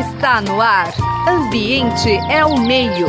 [0.00, 0.94] Está no ar.
[1.28, 3.06] Ambiente é o meio.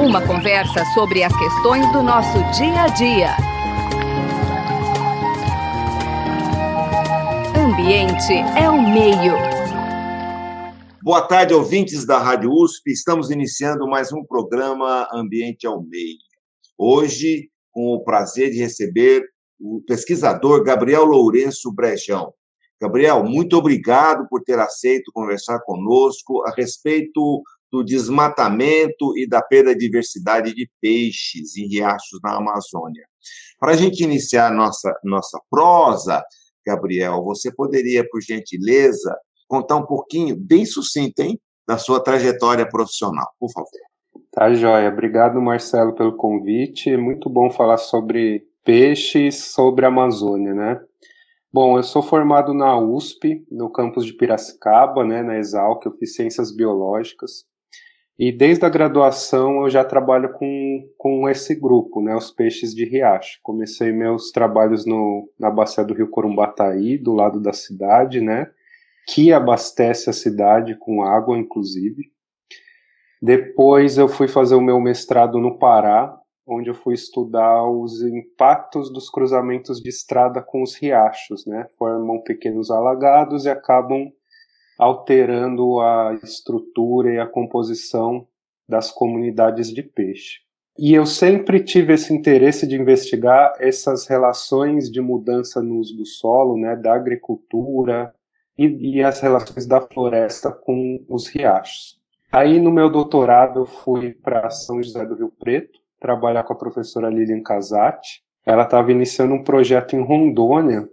[0.00, 3.30] Uma conversa sobre as questões do nosso dia a dia.
[7.58, 9.32] Ambiente é o meio.
[11.02, 12.92] Boa tarde, ouvintes da Rádio USP.
[12.92, 16.18] Estamos iniciando mais um programa Ambiente ao Meio.
[16.78, 19.24] Hoje, com o prazer de receber
[19.58, 22.32] o pesquisador Gabriel Lourenço Brejão.
[22.80, 29.74] Gabriel, muito obrigado por ter aceito conversar conosco a respeito do desmatamento e da perda
[29.74, 33.04] de diversidade de peixes em riachos na Amazônia.
[33.58, 36.22] Para a gente iniciar nossa, nossa prosa,
[36.64, 39.16] Gabriel, você poderia, por gentileza,
[39.48, 43.70] contar um pouquinho, bem sucinto, hein, da sua trajetória profissional, por favor.
[44.30, 44.88] Tá, joia.
[44.88, 46.90] Obrigado, Marcelo, pelo convite.
[46.90, 50.80] É muito bom falar sobre peixes, sobre a Amazônia, né?
[51.54, 56.16] Bom, eu sou formado na USP, no campus de Piracicaba, né, na Exalc, eu fiz
[56.16, 57.44] Ciências Biológicas.
[58.18, 62.84] E desde a graduação eu já trabalho com, com esse grupo, né, os peixes de
[62.84, 63.38] riacho.
[63.40, 68.50] Comecei meus trabalhos no, na bacia do rio Corumbataí, do lado da cidade, né,
[69.06, 72.10] que abastece a cidade com água, inclusive.
[73.22, 78.92] Depois eu fui fazer o meu mestrado no Pará, onde eu fui estudar os impactos
[78.92, 81.66] dos cruzamentos de estrada com os riachos, né?
[81.78, 84.12] Formam pequenos alagados e acabam
[84.78, 88.26] alterando a estrutura e a composição
[88.68, 90.44] das comunidades de peixe.
[90.76, 96.04] E eu sempre tive esse interesse de investigar essas relações de mudança no uso do
[96.04, 98.12] solo, né, da agricultura
[98.58, 102.00] e, e as relações da floresta com os riachos.
[102.32, 106.58] Aí no meu doutorado eu fui para São José do Rio Preto, trabalhar com a
[106.58, 108.20] professora Lilian Casati.
[108.44, 110.86] Ela estava iniciando um projeto em Rondônia,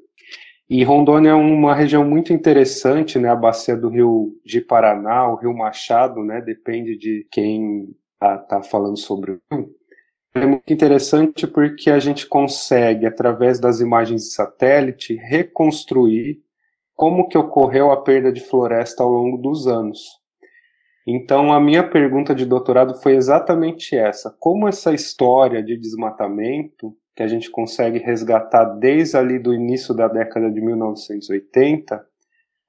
[0.69, 3.27] e Rondônia é uma região muito interessante, né?
[3.27, 6.39] A bacia do Rio de Paraná, o Rio Machado, né?
[6.39, 9.69] Depende de quem está tá falando sobre o rio.
[10.33, 16.39] É muito interessante porque a gente consegue, através das imagens de satélite, reconstruir
[16.95, 20.20] como que ocorreu a perda de floresta ao longo dos anos.
[21.06, 27.23] Então, a minha pergunta de doutorado foi exatamente essa: como essa história de desmatamento, que
[27.23, 32.06] a gente consegue resgatar desde ali do início da década de 1980,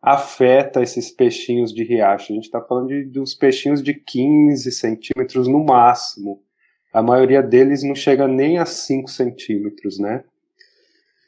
[0.00, 2.32] afeta esses peixinhos de riacho?
[2.32, 6.42] A gente está falando de, de uns peixinhos de 15 centímetros no máximo.
[6.92, 10.24] A maioria deles não chega nem a 5 centímetros, né?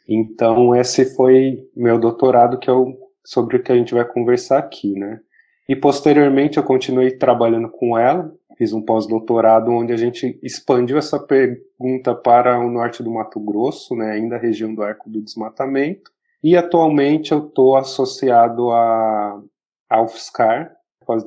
[0.09, 2.95] Então, esse foi meu doutorado, que é o,
[3.25, 5.21] sobre o que a gente vai conversar aqui, né?
[5.69, 11.19] E posteriormente eu continuei trabalhando com ela, fiz um pós-doutorado onde a gente expandiu essa
[11.19, 16.11] pergunta para o norte do Mato Grosso, né, ainda a região do Arco do Desmatamento.
[16.43, 19.43] E atualmente eu estou associado a,
[19.89, 20.77] a UFSCar,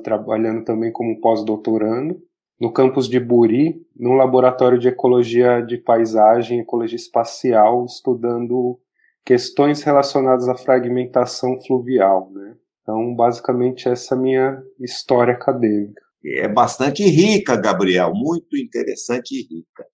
[0.02, 2.20] trabalhando também como pós-doutorando,
[2.60, 8.78] no campus de Buri, num laboratório de ecologia de paisagem, ecologia espacial, estudando
[9.24, 12.56] questões relacionadas à fragmentação fluvial, né?
[12.88, 16.00] Então, basicamente, essa é a minha história acadêmica.
[16.24, 19.86] É bastante rica, Gabriel, muito interessante e rica.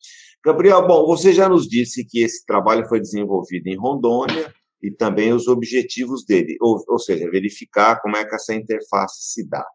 [0.45, 5.33] Gabriel, bom, você já nos disse que esse trabalho foi desenvolvido em Rondônia e também
[5.33, 9.67] os objetivos dele, ou, ou seja, verificar como é que essa interface se dá.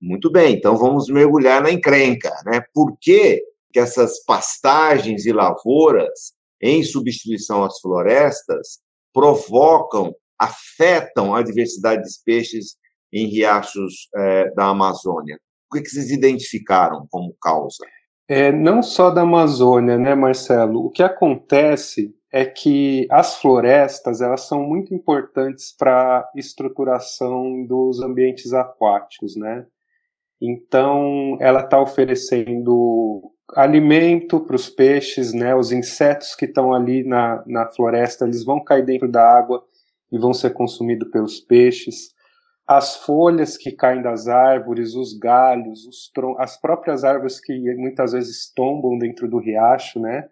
[0.00, 2.62] Muito bem, então vamos mergulhar na encrenca, né?
[2.72, 8.78] Por que, que essas pastagens e lavouras, em substituição às florestas,
[9.12, 12.76] provocam afetam a diversidade dos peixes
[13.12, 15.38] em riachos é, da Amazônia?
[15.70, 17.84] O que, que vocês identificaram como causa?
[18.28, 20.86] É, não só da Amazônia, né, Marcelo?
[20.86, 28.02] O que acontece é que as florestas elas são muito importantes para a estruturação dos
[28.02, 29.64] ambientes aquáticos, né?
[30.40, 35.54] Então, ela está oferecendo alimento para os peixes, né?
[35.54, 39.64] Os insetos que estão ali na, na floresta, eles vão cair dentro da água
[40.16, 42.14] e vão ser consumidos pelos peixes.
[42.66, 48.52] As folhas que caem das árvores, os galhos, os as próprias árvores que muitas vezes
[48.52, 50.28] tombam dentro do riacho, né?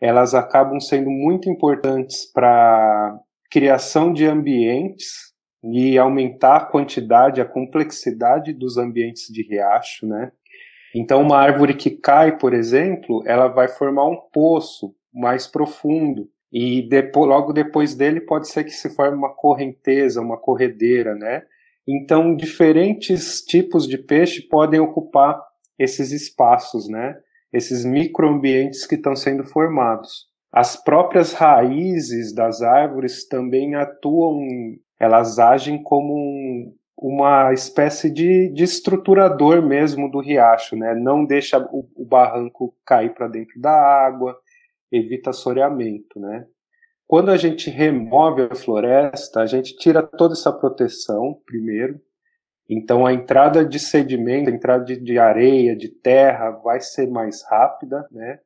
[0.00, 3.18] Elas acabam sendo muito importantes para
[3.50, 5.32] criação de ambientes
[5.64, 10.30] e aumentar a quantidade, a complexidade dos ambientes de riacho, né?
[10.94, 16.88] Então, uma árvore que cai, por exemplo, ela vai formar um poço mais profundo e
[16.88, 21.42] depois, logo depois dele pode ser que se forme uma correnteza, uma corredeira, né?
[21.86, 25.42] Então, diferentes tipos de peixe podem ocupar
[25.76, 27.16] esses espaços, né?
[27.52, 30.28] Esses microambientes que estão sendo formados.
[30.52, 34.38] As próprias raízes das árvores também atuam,
[35.00, 40.94] elas agem como um, uma espécie de, de estruturador mesmo do riacho, né?
[40.94, 44.38] Não deixa o, o barranco cair para dentro da água,
[44.96, 46.46] evita assoreamento, né?
[47.06, 52.00] Quando a gente remove a floresta, a gente tira toda essa proteção primeiro.
[52.68, 57.42] Então a entrada de sedimento, a entrada de, de areia, de terra vai ser mais
[57.48, 58.38] rápida, né?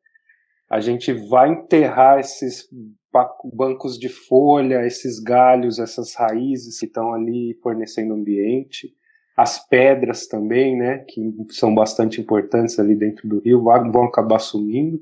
[0.68, 2.68] A gente vai enterrar esses
[3.54, 8.92] bancos de folha, esses galhos, essas raízes que estão ali fornecendo ambiente,
[9.36, 15.00] as pedras também, né, que são bastante importantes ali dentro do rio, vão acabar sumindo.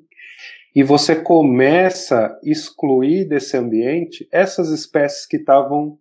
[0.76, 5.98] E você começa a excluir desse ambiente essas espécies que estavam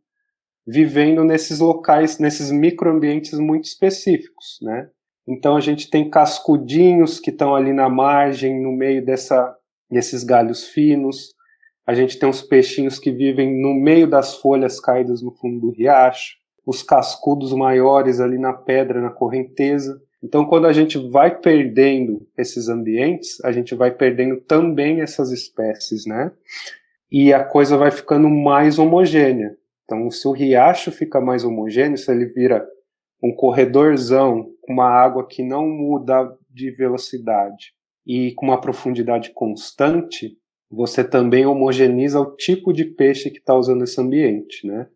[0.68, 4.90] vivendo nesses locais, nesses microambientes muito específicos, né?
[5.26, 9.56] Então a gente tem cascudinhos que estão ali na margem, no meio dessa,
[9.90, 11.34] desses galhos finos.
[11.88, 15.72] A gente tem os peixinhos que vivem no meio das folhas caídas no fundo do
[15.72, 16.36] riacho.
[16.66, 20.02] Os cascudos maiores ali na pedra, na correnteza.
[20.24, 26.06] Então, quando a gente vai perdendo esses ambientes, a gente vai perdendo também essas espécies,
[26.06, 26.32] né?
[27.12, 29.56] E a coisa vai ficando mais homogênea.
[29.84, 32.68] Então, se o riacho fica mais homogêneo, se ele vira
[33.24, 37.74] um corredorzão com uma água que não muda de velocidade
[38.06, 40.38] e com uma profundidade constante,
[40.70, 44.88] você também homogeniza o tipo de peixe que está usando esse ambiente, né?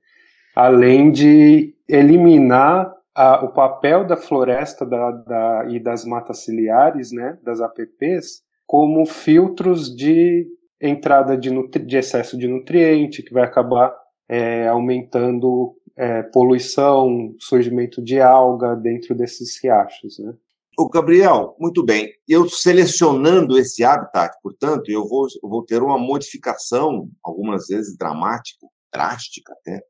[0.55, 7.37] Além de eliminar a, o papel da floresta da, da, e das matas ciliares, né,
[7.43, 10.47] das APPs, como filtros de
[10.81, 11.49] entrada de,
[11.79, 13.93] de excesso de nutriente, que vai acabar
[14.29, 20.33] é, aumentando é, poluição, surgimento de alga dentro desses riachos, né?
[20.77, 22.09] O Gabriel, muito bem.
[22.25, 28.65] Eu selecionando esse habitat, portanto, eu vou, eu vou ter uma modificação, algumas vezes dramática,
[28.93, 29.81] drástica até,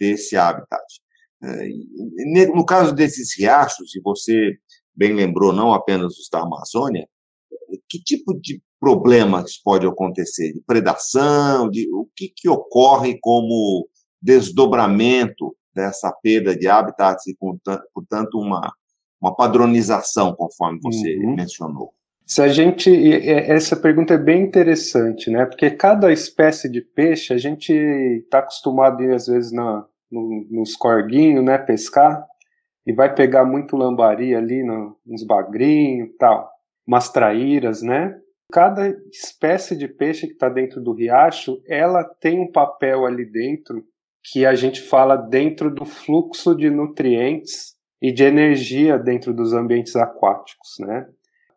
[0.00, 0.82] desse habitat.
[1.44, 4.56] É, no caso desses riachos, e você
[4.94, 7.06] bem lembrou, não apenas os da Amazônia,
[7.88, 10.52] que tipo de problemas pode acontecer?
[10.52, 11.68] De predação?
[11.68, 13.88] De, o que, que ocorre como
[14.20, 18.72] desdobramento dessa perda de habitats e, portanto, uma,
[19.20, 21.36] uma padronização, conforme você uhum.
[21.36, 21.92] mencionou?
[22.26, 22.90] Se a gente.
[23.28, 25.44] Essa pergunta é bem interessante, né?
[25.44, 31.44] Porque cada espécie de peixe, a gente está acostumado às vezes, na, no, nos corguinhos,
[31.44, 31.58] né?
[31.58, 32.24] Pescar,
[32.86, 36.50] e vai pegar muito lambari ali, no, uns bagrinhos tal,
[36.86, 38.18] umas traíras, né?
[38.52, 43.82] Cada espécie de peixe que está dentro do riacho, ela tem um papel ali dentro
[44.22, 49.96] que a gente fala dentro do fluxo de nutrientes e de energia dentro dos ambientes
[49.96, 51.06] aquáticos, né?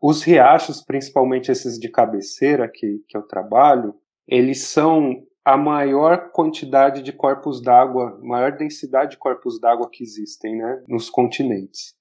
[0.02, 3.96] Os riachos, principalmente esses de cabeceira que, que eu trabalho,
[4.28, 10.58] eles são a maior quantidade de corpos d'água, maior densidade de corpos d'água que existem,
[10.58, 11.94] né, nos continentes.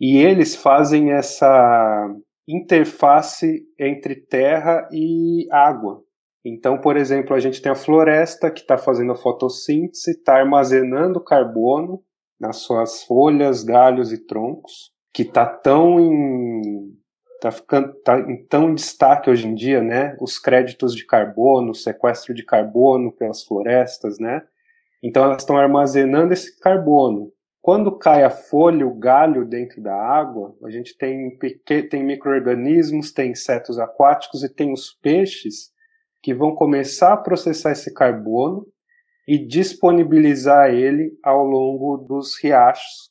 [0.00, 2.08] E eles fazem essa
[2.48, 6.02] interface entre terra e água.
[6.44, 11.22] Então, por exemplo, a gente tem a floresta que está fazendo a fotossíntese, está armazenando
[11.22, 12.02] carbono
[12.40, 16.96] nas suas folhas, galhos e troncos, que está tão em
[17.48, 20.16] está ficando tá em tão destaque hoje em dia, né?
[20.20, 24.42] Os créditos de carbono, o sequestro de carbono pelas florestas, né?
[25.02, 27.32] Então elas estão armazenando esse carbono.
[27.62, 31.36] Quando cai a folha, o galho dentro da água, a gente tem,
[31.90, 35.70] tem micro-organismos, tem insetos aquáticos e tem os peixes
[36.22, 38.66] que vão começar a processar esse carbono
[39.26, 43.10] e disponibilizar ele ao longo dos riachos,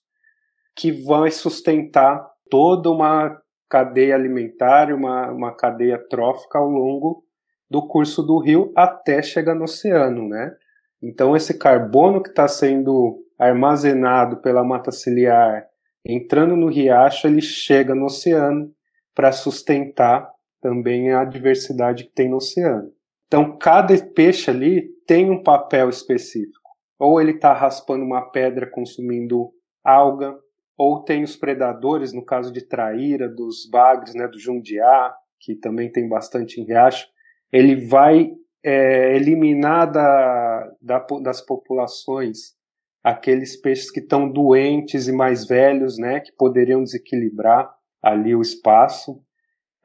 [0.74, 7.24] que vai sustentar toda uma cadeia alimentar, uma, uma cadeia trófica ao longo
[7.70, 10.56] do curso do rio até chegar no oceano, né?
[11.02, 15.66] Então esse carbono que está sendo armazenado pela mata ciliar,
[16.06, 18.72] entrando no riacho, ele chega no oceano
[19.14, 20.30] para sustentar
[20.62, 22.92] também a diversidade que tem no oceano.
[23.28, 26.66] Então cada peixe ali tem um papel específico.
[26.98, 29.52] Ou ele está raspando uma pedra consumindo
[29.84, 30.36] alga,
[30.78, 35.92] ou tem os predadores, no caso de traíra, dos bagres, né, do jundiá, que também
[35.92, 37.08] tem bastante em riacho,
[37.52, 38.32] ele vai
[38.64, 42.56] é, eliminar da, da, das populações
[43.04, 49.22] aqueles peixes que estão doentes e mais velhos, né, que poderiam desequilibrar ali o espaço.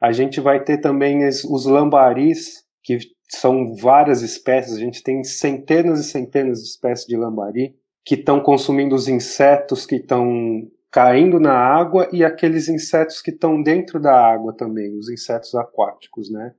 [0.01, 2.97] A gente vai ter também os lambaris, que
[3.29, 8.41] são várias espécies, a gente tem centenas e centenas de espécies de lambari, que estão
[8.41, 14.13] consumindo os insetos que estão caindo na água e aqueles insetos que estão dentro da
[14.13, 16.53] água também, os insetos aquáticos, né?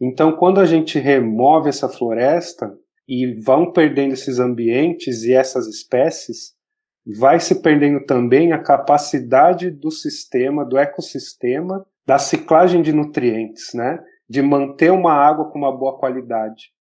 [0.00, 2.74] Então, quando a gente remove essa floresta
[3.06, 6.54] e vão perdendo esses ambientes e essas espécies,
[7.18, 14.02] vai se perdendo também a capacidade do sistema, do ecossistema, da ciclagem de nutrientes, né?
[14.28, 16.72] De manter uma água com uma boa qualidade.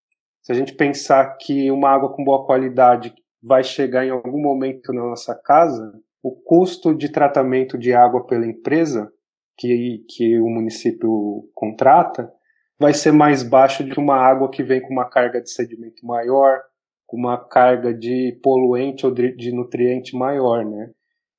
[0.42, 4.94] Se a gente pensar que uma água com boa qualidade vai chegar em algum momento
[4.94, 9.12] na nossa casa, o custo de tratamento de água pela empresa
[9.58, 12.32] que, que o município contrata
[12.80, 16.62] vai ser mais baixo que uma água que vem com uma carga de sedimento maior,
[17.06, 20.92] com uma carga de poluente ou de nutriente maior, né?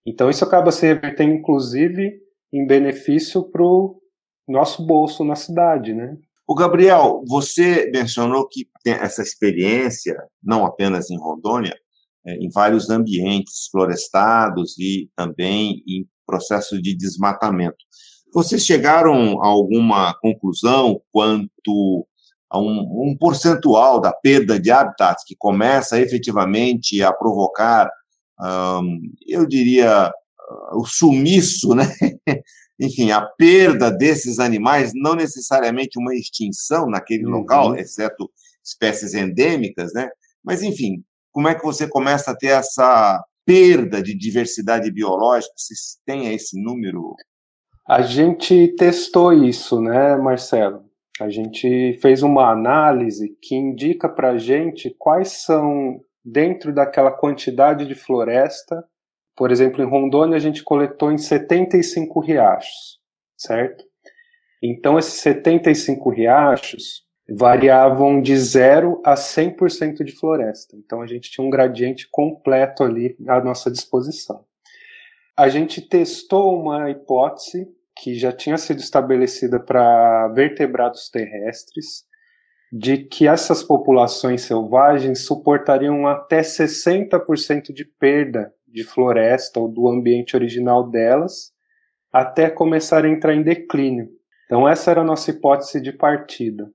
[0.07, 2.21] Então isso acaba se revertendo, inclusive,
[2.53, 4.01] em benefício para o
[4.49, 6.17] nosso bolso na cidade, né?
[6.47, 11.75] O Gabriel, você mencionou que tem essa experiência, não apenas em Rondônia,
[12.27, 17.79] é, em vários ambientes florestados e também em processo de desmatamento.
[18.33, 22.07] Vocês chegaram a alguma conclusão quanto
[22.49, 27.91] a um, um percentual da perda de habitats que começa efetivamente a provocar,
[29.27, 30.13] eu diria,
[30.73, 31.85] o sumiço, né?
[32.81, 37.33] enfim, a perda desses animais, não necessariamente uma extinção naquele uhum.
[37.33, 38.31] local, exceto
[38.65, 40.09] espécies endêmicas, né?
[40.43, 45.53] Mas, enfim, como é que você começa a ter essa perda de diversidade biológica?
[45.57, 47.15] Vocês têm esse número?
[47.89, 50.85] A gente testou isso, né, Marcelo?
[51.21, 57.87] A gente fez uma análise que indica para a gente quais são, dentro daquela quantidade
[57.87, 58.85] de floresta,
[59.41, 63.01] por exemplo, em Rondônia a gente coletou em 75 riachos,
[63.39, 63.83] certo?
[64.63, 70.77] Então, esses 75 riachos variavam de 0 a 100% de floresta.
[70.77, 74.45] Então, a gente tinha um gradiente completo ali à nossa disposição.
[75.37, 82.05] A gente testou uma hipótese que já tinha sido estabelecida para vertebrados terrestres,
[82.73, 90.37] de que essas populações selvagens suportariam até 60% de perda de floresta ou do ambiente
[90.37, 91.53] original delas,
[92.13, 94.09] até começar a entrar em declínio.
[94.47, 96.71] Então, essa era a nossa hipótese de partida.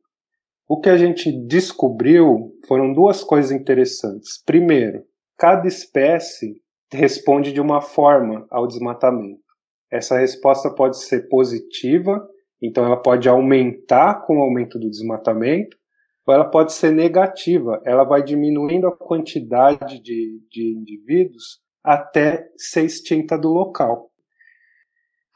[0.68, 4.42] O que a gente descobriu foram duas coisas interessantes.
[4.44, 5.04] Primeiro,
[5.38, 6.56] cada espécie
[6.92, 9.44] responde de uma forma ao desmatamento.
[9.92, 12.28] Essa resposta pode ser positiva,
[12.60, 15.78] então ela pode aumentar com o aumento do desmatamento,
[16.26, 22.86] ou ela pode ser negativa, ela vai diminuindo a quantidade de, de indivíduos até ser
[22.86, 24.10] extinta do local.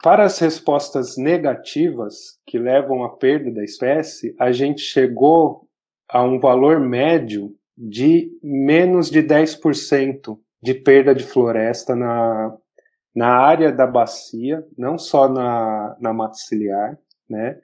[0.02, 5.68] Para as respostas negativas, que levam à perda da espécie, a gente chegou
[6.08, 12.56] a um valor médio de menos de 10% de perda de floresta na,
[13.14, 17.58] na área da bacia, não só na, na mata ciliar, né,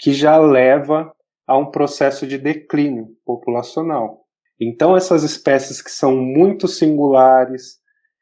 [0.00, 1.14] que já leva
[1.46, 4.24] a um processo de declínio populacional.
[4.58, 7.78] Então, essas espécies que são muito singulares,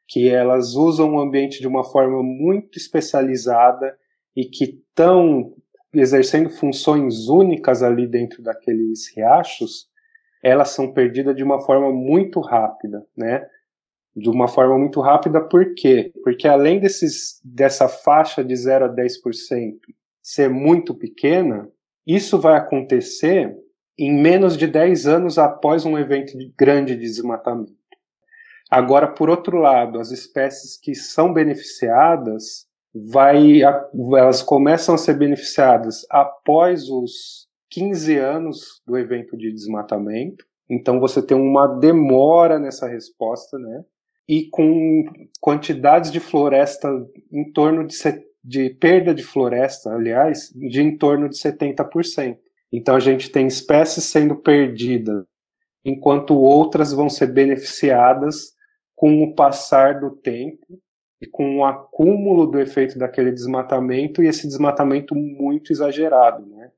[0.07, 3.97] que elas usam o ambiente de uma forma muito especializada
[4.35, 5.47] e que estão
[5.93, 9.87] exercendo funções únicas ali dentro daqueles riachos,
[10.43, 13.47] elas são perdidas de uma forma muito rápida, né?
[14.15, 16.11] de uma forma muito rápida, por quê?
[16.23, 19.77] Porque além desses, dessa faixa de 0 a 10%
[20.21, 21.69] ser muito pequena,
[22.07, 23.53] isso vai acontecer
[23.97, 27.73] em menos de 10 anos após um evento de grande desmatamento.
[28.69, 36.05] Agora, por outro lado, as espécies que são beneficiadas, vai, elas começam a ser beneficiadas
[36.09, 40.45] após os 15 anos do evento de desmatamento.
[40.69, 43.83] Então você tem uma demora nessa resposta, né?
[44.27, 45.03] e com
[45.39, 46.89] quantidades de floresta
[47.31, 47.95] em torno de,
[48.43, 52.37] de perda de floresta, aliás, de em torno de 70%.
[52.71, 55.23] Então a gente tem espécies sendo perdidas,
[55.83, 58.54] enquanto outras vão ser beneficiadas
[58.95, 60.79] com o passar do tempo
[61.21, 66.71] e com o acúmulo do efeito daquele desmatamento e esse desmatamento muito exagerado, né?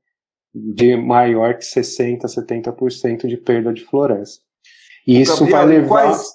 [0.53, 4.43] De maior que 60, 70% de perda de floresta.
[5.05, 6.33] E isso Gabriel, vai levar quais,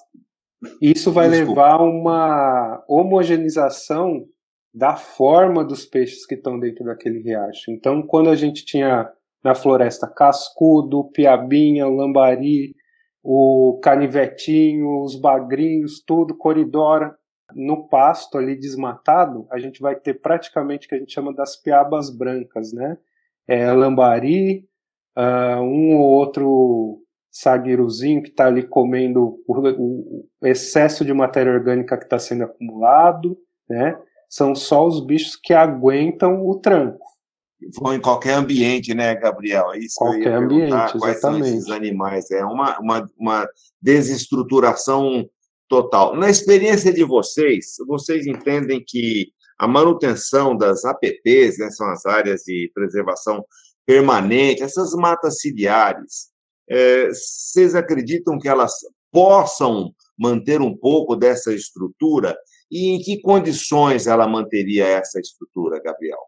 [0.81, 1.61] isso vai Desculpa.
[1.61, 4.25] levar a uma homogeneização
[4.73, 7.69] da forma dos peixes que estão dentro daquele riacho.
[7.69, 9.11] Então, quando a gente tinha
[9.43, 12.75] na floresta cascudo, piabinha, lambari,
[13.23, 17.15] o canivetinho, os bagrinhos, tudo, coridora,
[17.55, 21.55] no pasto ali desmatado, a gente vai ter praticamente o que a gente chama das
[21.55, 22.97] piabas brancas, né?
[23.47, 24.67] É, lambari,
[25.17, 27.01] uh, um ou outro
[27.31, 33.37] saguirozinho que está ali comendo o, o, excesso de matéria orgânica que está sendo acumulado,
[33.69, 33.97] né?
[34.29, 37.02] São só os bichos que aguentam o tranco.
[37.79, 39.73] Vão em qualquer ambiente, né, Gabriel?
[39.73, 41.47] É isso qualquer ambiente, quais exatamente.
[41.47, 42.31] são esses animais.
[42.31, 43.49] É uma, uma, uma
[43.81, 45.27] desestruturação
[45.67, 46.15] total.
[46.15, 52.41] Na experiência de vocês, vocês entendem que a manutenção das APPs, né, são as áreas
[52.41, 53.43] de preservação
[53.85, 56.31] permanente, essas matas ciliares,
[56.69, 58.73] é, vocês acreditam que elas
[59.11, 62.35] possam manter um pouco dessa estrutura?
[62.71, 66.19] E em que condições ela manteria essa estrutura, Gabriel?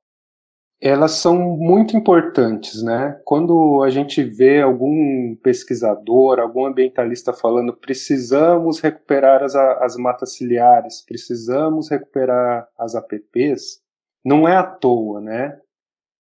[0.88, 3.20] Elas são muito importantes, né?
[3.26, 11.04] Quando a gente vê algum pesquisador, algum ambientalista falando precisamos recuperar as, as matas ciliares,
[11.04, 13.82] precisamos recuperar as APPs,
[14.24, 15.60] não é à toa, né?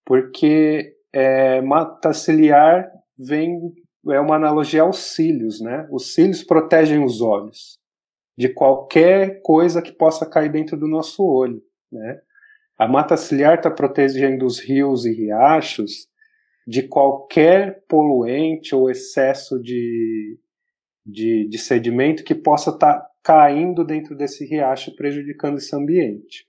[0.03, 3.71] Porque é, mata ciliar vem
[4.07, 5.87] é uma analogia aos cílios, né?
[5.91, 7.77] Os cílios protegem os olhos
[8.35, 12.19] de qualquer coisa que possa cair dentro do nosso olho, né?
[12.77, 16.07] A mata ciliar está protegendo os rios e riachos
[16.67, 20.37] de qualquer poluente ou excesso de,
[21.05, 26.45] de, de sedimento que possa estar tá caindo dentro desse riacho, prejudicando esse ambiente.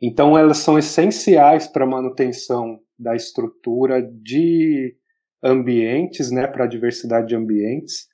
[0.00, 4.96] Então, elas são essenciais para a manutenção da estrutura de
[5.42, 8.08] ambientes, né, para a diversidade de ambientes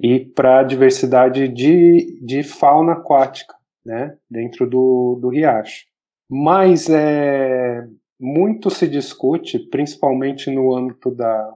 [0.00, 5.91] e para a diversidade de, de fauna aquática, né, dentro do, do riacho.
[6.34, 7.86] Mas é,
[8.18, 11.54] muito se discute, principalmente no âmbito da,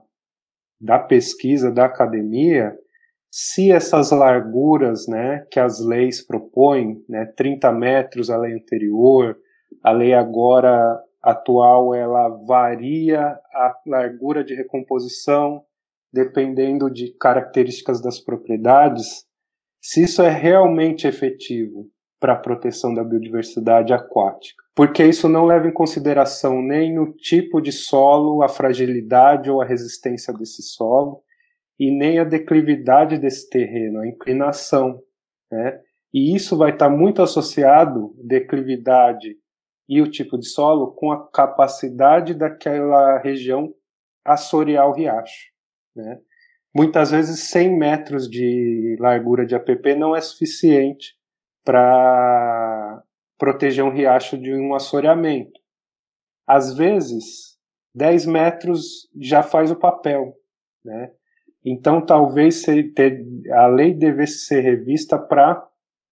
[0.79, 2.77] da pesquisa, da academia,
[3.31, 9.35] se essas larguras né, que as leis propõem, né, 30 metros a lei anterior,
[9.83, 13.19] a lei agora atual ela varia
[13.51, 15.63] a largura de recomposição
[16.13, 19.25] dependendo de características das propriedades,
[19.81, 21.89] se isso é realmente efetivo
[22.19, 24.63] para a proteção da biodiversidade aquática.
[24.75, 29.65] Porque isso não leva em consideração nem o tipo de solo, a fragilidade ou a
[29.65, 31.23] resistência desse solo,
[31.79, 35.01] e nem a declividade desse terreno, a inclinação.
[35.51, 35.79] Né?
[36.13, 39.35] E isso vai estar muito associado, declividade
[39.87, 43.73] e o tipo de solo com a capacidade daquela região
[44.25, 45.51] assorear o riacho.
[45.95, 46.19] Né?
[46.75, 51.16] Muitas vezes 100 metros de largura de APP não é suficiente
[51.67, 53.03] para
[53.37, 55.59] proteger um riacho de um assoreamento.
[56.47, 57.57] Às vezes,
[57.93, 60.33] 10 metros já faz o papel.
[60.85, 61.11] Né?
[61.65, 62.63] Então, talvez
[63.51, 65.61] a lei devesse ser revista para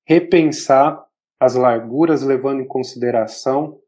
[0.05, 1.05] repensar
[1.39, 3.79] as larguras, levando em consideração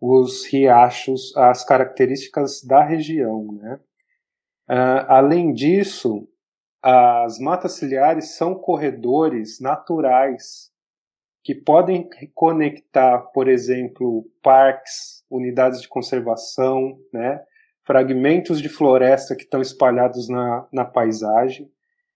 [0.00, 3.52] os riachos, as características da região.
[3.52, 3.78] Né?
[4.70, 6.26] Uh, além disso,
[6.82, 10.71] as matas ciliares são corredores naturais
[11.42, 17.40] que podem conectar, por exemplo, parques, unidades de conservação, né,
[17.84, 21.68] fragmentos de floresta que estão espalhados na, na paisagem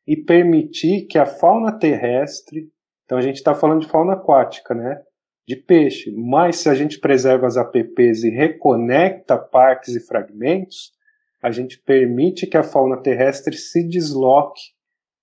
[0.07, 2.71] e permitir que a fauna terrestre
[3.07, 5.01] então a gente está falando de fauna aquática, né?
[5.47, 6.13] De peixe.
[6.13, 10.93] Mas se a gente preserva as APPs e reconecta parques e fragmentos,
[11.41, 14.61] a gente permite que a fauna terrestre se desloque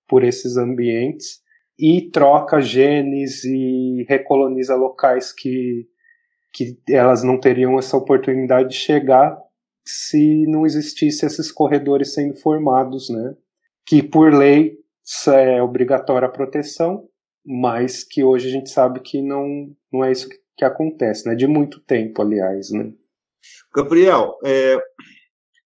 [0.08, 1.42] por esses ambientes
[1.78, 5.88] e troca genes e recoloniza locais que,
[6.52, 9.36] que elas não teriam essa oportunidade de chegar
[9.84, 13.36] se não existisse esses corredores sendo formados, né?
[13.86, 14.78] Que por lei
[15.28, 17.06] é obrigatória a proteção,
[17.44, 21.34] mas que hoje a gente sabe que não, não é isso que, que acontece, né?
[21.34, 22.92] De muito tempo, aliás, né?
[23.74, 24.76] Gabriel, é,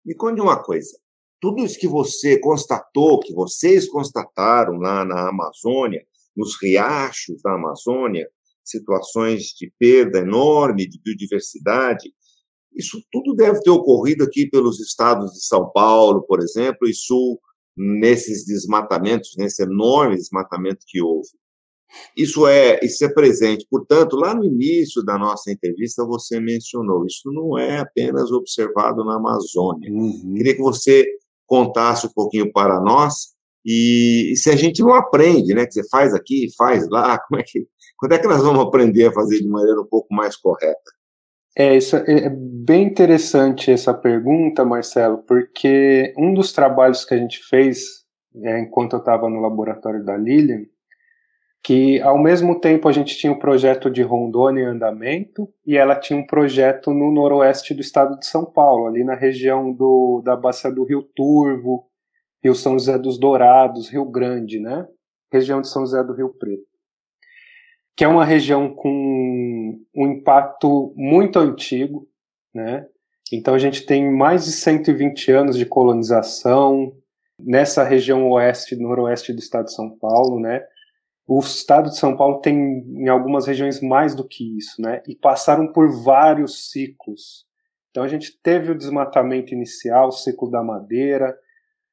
[0.04, 0.98] me conte uma coisa.
[1.40, 8.30] Tudo isso que você constatou, que vocês constataram lá na Amazônia, nos riachos da Amazônia,
[8.64, 12.14] situações de perda enorme de biodiversidade,
[12.76, 17.40] isso tudo deve ter ocorrido aqui pelos estados de São Paulo, por exemplo, e Sul,
[17.76, 21.30] nesses desmatamentos, nesse enorme desmatamento que houve.
[22.16, 23.66] Isso é, isso é presente.
[23.70, 29.16] Portanto, lá no início da nossa entrevista, você mencionou, isso não é apenas observado na
[29.16, 29.92] Amazônia.
[29.92, 30.36] Uhum.
[30.36, 31.06] Queria que você
[31.50, 33.34] contasse um pouquinho para nós
[33.66, 37.42] e, e, se a gente não aprende, né, que você faz aqui, faz lá, como
[37.42, 40.38] é que, quando é que nós vamos aprender a fazer de maneira um pouco mais
[40.38, 40.80] correta?
[41.58, 47.18] É, isso é, é bem interessante essa pergunta, Marcelo, porque um dos trabalhos que a
[47.18, 48.00] gente fez
[48.44, 50.64] é, enquanto eu estava no laboratório da Lilian
[51.64, 55.78] que ao mesmo tempo a gente tinha o um projeto de Rondônia em andamento e
[55.78, 60.22] ela tinha um projeto no noroeste do estado de São Paulo, ali na região do,
[60.24, 61.86] da bacia do Rio Turvo,
[62.44, 64.88] Rio São José dos Dourados, Rio Grande, né?
[65.32, 66.64] Região de São José do Rio Preto.
[67.96, 72.08] Que é uma região com um impacto muito antigo,
[72.54, 72.88] né?
[73.32, 76.94] Então a gente tem mais de 120 anos de colonização
[77.38, 80.64] nessa região oeste, noroeste do estado de São Paulo, né?
[81.32, 85.04] O estado de São Paulo tem em algumas regiões mais do que isso, né?
[85.08, 87.46] E passaram por vários ciclos.
[87.92, 91.38] Então a gente teve o desmatamento inicial, o ciclo da madeira,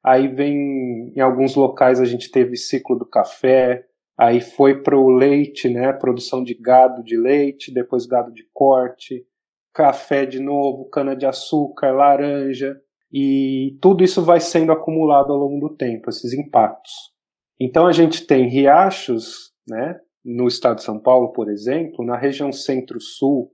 [0.02, 3.84] aí vem em alguns locais a gente teve ciclo do café,
[4.16, 5.92] aí foi para o leite, né?
[5.92, 9.26] Produção de gado de leite, depois gado de corte,
[9.74, 12.80] café de novo, cana de açúcar, laranja,
[13.12, 17.14] e tudo isso vai sendo acumulado ao longo do tempo, esses impactos.
[17.58, 22.52] Então a gente tem riachos, né, no estado de São Paulo, por exemplo, na região
[22.52, 23.50] centro-sul,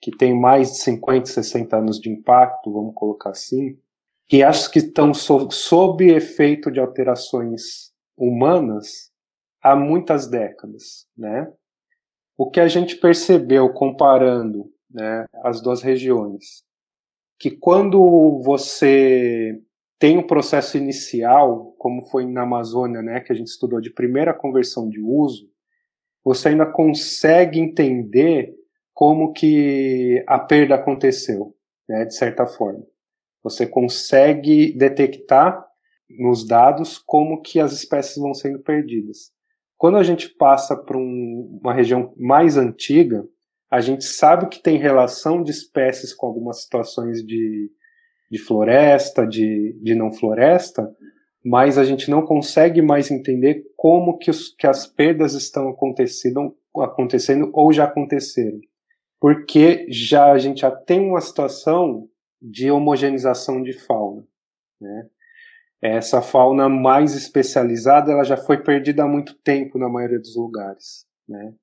[0.00, 3.78] que tem mais de 50, 60 anos de impacto, vamos colocar assim,
[4.30, 9.10] riachos que estão so sob efeito de alterações humanas
[9.62, 11.50] há muitas décadas, né?
[12.36, 16.64] O que a gente percebeu comparando né, as duas regiões,
[17.38, 19.60] que quando você
[19.98, 24.34] tem um processo inicial, como foi na Amazônia, né, que a gente estudou de primeira
[24.34, 25.48] conversão de uso,
[26.24, 28.54] você ainda consegue entender
[28.92, 31.54] como que a perda aconteceu,
[31.88, 32.84] né, de certa forma.
[33.42, 35.64] Você consegue detectar
[36.08, 39.32] nos dados como que as espécies vão sendo perdidas.
[39.76, 43.26] Quando a gente passa para um, uma região mais antiga,
[43.70, 47.70] a gente sabe que tem relação de espécies com algumas situações de
[48.34, 50.92] de floresta, de, de não floresta,
[51.44, 56.56] mas a gente não consegue mais entender como que, os, que as perdas estão acontecendo,
[56.76, 58.58] acontecendo ou já aconteceram.
[59.20, 62.08] Porque já a gente já tem uma situação
[62.42, 64.26] de homogeneização de fauna.
[64.80, 65.06] Né?
[65.80, 71.06] Essa fauna mais especializada ela já foi perdida há muito tempo na maioria dos lugares.
[71.28, 71.54] Né?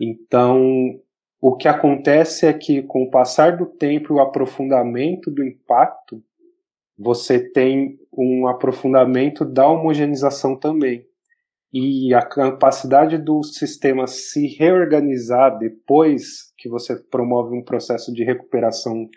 [0.00, 1.00] Então,
[1.40, 6.22] o que acontece é que, com o passar do tempo e o aprofundamento do impacto,
[6.98, 11.06] você tem um aprofundamento da homogeneização também.
[11.72, 19.08] E a capacidade do sistema se reorganizar depois que você promove um processo de recuperação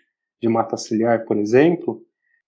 [0.42, 2.02] de mata ciliar, por exemplo,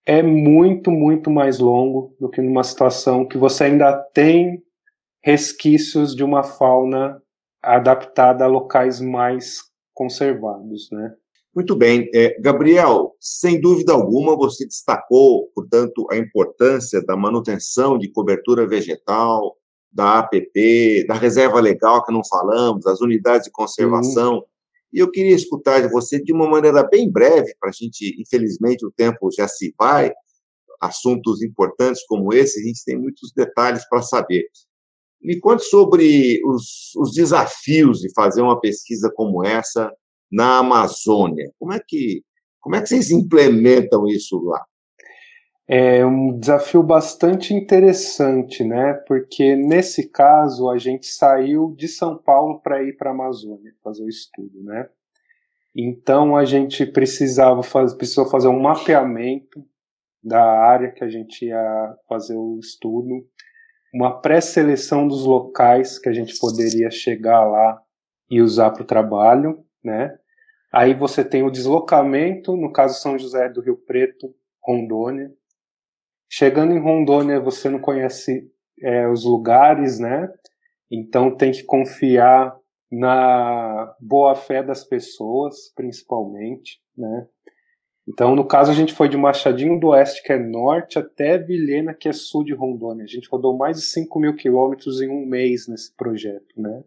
[0.05, 4.61] é muito, muito mais longo do que numa situação que você ainda tem
[5.21, 7.21] resquícios de uma fauna
[7.65, 9.57] adaptada a locais mais
[9.93, 11.13] conservados, né?
[11.55, 12.09] Muito bem.
[12.13, 19.55] É, Gabriel, sem dúvida alguma, você destacou, portanto, a importância da manutenção de cobertura vegetal,
[19.89, 24.35] da APP, da reserva legal, que não falamos, das unidades de conservação.
[24.35, 24.43] Uhum.
[24.91, 28.85] E eu queria escutar de você de uma maneira bem breve, para a gente, infelizmente,
[28.85, 30.11] o tempo já se vai,
[30.81, 34.43] assuntos importantes como esse, a gente tem muitos detalhes para saber.
[35.25, 39.91] Me conte sobre os, os desafios de fazer uma pesquisa como essa
[40.31, 41.51] na Amazônia.
[41.57, 42.21] Como é que,
[42.61, 44.63] como é que vocês implementam isso lá?
[45.67, 48.93] É um desafio bastante interessante, né?
[49.07, 54.03] Porque nesse caso a gente saiu de São Paulo para ir para a Amazônia fazer
[54.03, 54.87] o estudo, né?
[55.75, 59.65] Então a gente precisava fazer, precisou fazer um mapeamento
[60.23, 63.27] da área que a gente ia fazer o estudo,
[63.95, 67.81] uma pré-seleção dos locais que a gente poderia chegar lá
[68.29, 70.13] e usar para o trabalho, né?
[70.69, 75.31] Aí você tem o deslocamento, no caso São José do Rio Preto, Rondônia.
[76.29, 80.29] Chegando em Rondônia, você não conhece é, os lugares, né?
[80.91, 82.53] Então tem que confiar
[82.91, 87.27] na boa fé das pessoas, principalmente, né?
[88.07, 91.93] Então, no caso, a gente foi de Machadinho do Oeste, que é norte, até Vilhena,
[91.93, 93.03] que é sul de Rondônia.
[93.03, 96.83] A gente rodou mais de 5 mil quilômetros em um mês nesse projeto, né?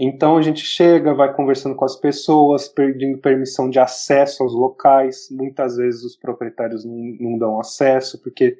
[0.00, 5.28] Então a gente chega, vai conversando com as pessoas, pedindo permissão de acesso aos locais.
[5.30, 8.56] Muitas vezes os proprietários não, não dão acesso, porque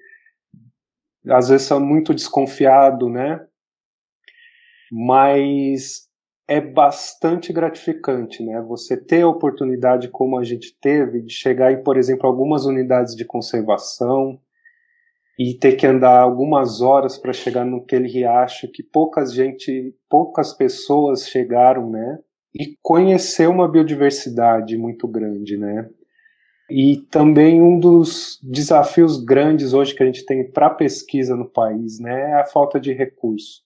[1.29, 3.45] às vezes são muito desconfiados, né?
[4.91, 6.07] Mas
[6.49, 8.61] é bastante gratificante, né?
[8.63, 13.15] Você ter a oportunidade, como a gente teve, de chegar em, por exemplo, algumas unidades
[13.15, 14.39] de conservação
[15.39, 21.29] e ter que andar algumas horas para chegar naquele riacho que poucas gente, poucas pessoas
[21.29, 22.19] chegaram, né?
[22.55, 25.89] E conhecer uma biodiversidade muito grande, né?
[26.71, 31.99] E também um dos desafios grandes hoje que a gente tem para pesquisa no país,
[31.99, 33.63] né, é a falta de recurso.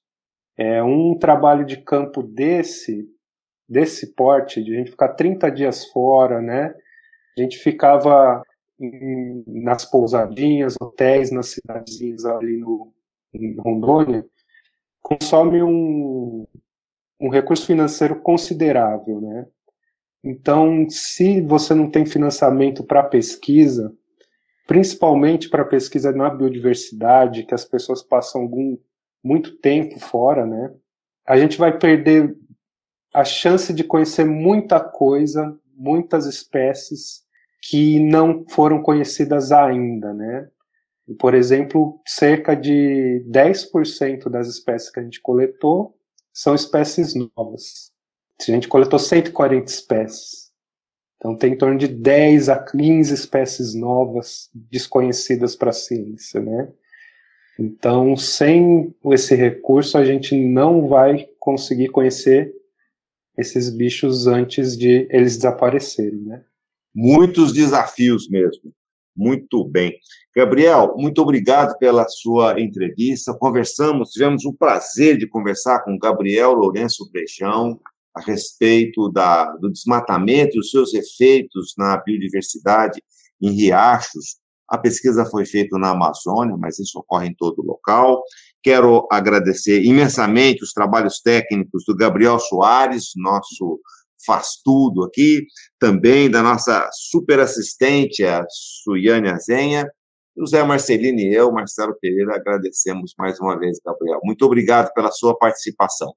[0.56, 3.06] É um trabalho de campo desse,
[3.68, 6.74] desse porte, de a gente ficar 30 dias fora, né?
[7.36, 8.42] A gente ficava
[8.80, 12.92] em, nas pousadinhas, hotéis, nas cidadezinhas ali no,
[13.34, 14.24] em Rondônia,
[15.02, 16.46] consome um,
[17.20, 19.46] um recurso financeiro considerável, né?
[20.24, 23.94] Então, se você não tem financiamento para pesquisa,
[24.66, 28.76] principalmente para pesquisa na biodiversidade, que as pessoas passam algum
[29.26, 30.72] muito tempo fora, né?
[31.26, 32.36] a gente vai perder
[33.12, 37.24] a chance de conhecer muita coisa, muitas espécies
[37.62, 40.48] que não foram conhecidas ainda, né?
[41.18, 45.96] Por exemplo, cerca de 10% das espécies que a gente coletou
[46.32, 47.90] são espécies novas.
[48.40, 50.52] A gente coletou 140 espécies.
[51.16, 56.68] Então tem em torno de 10 a 15 espécies novas desconhecidas para a ciência, né?
[57.58, 62.52] Então, sem esse recurso, a gente não vai conseguir conhecer
[63.36, 66.44] esses bichos antes de eles desaparecerem, né?
[66.94, 68.72] Muitos desafios mesmo.
[69.14, 69.98] Muito bem.
[70.34, 73.34] Gabriel, muito obrigado pela sua entrevista.
[73.34, 77.80] Conversamos, tivemos o prazer de conversar com Gabriel Lourenço Brejão
[78.14, 83.02] a respeito da, do desmatamento e os seus efeitos na biodiversidade
[83.40, 84.36] em riachos.
[84.68, 88.22] A pesquisa foi feita na Amazônia, mas isso ocorre em todo local.
[88.62, 93.80] Quero agradecer imensamente os trabalhos técnicos do Gabriel Soares, nosso
[94.24, 95.46] faz tudo aqui,
[95.78, 99.86] também da nossa super assistente, a Suiane Azenha,
[100.36, 104.20] o Zé Marcelino e eu, Marcelo Pereira, agradecemos mais uma vez, Gabriel.
[104.22, 106.12] Muito obrigado pela sua participação.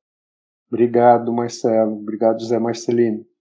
[0.68, 1.94] Obrigado, Marcelo.
[1.94, 3.26] Obrigado, Zé Marcelino.